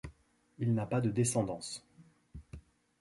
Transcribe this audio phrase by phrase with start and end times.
[0.57, 1.85] Il n'a pas de descendance.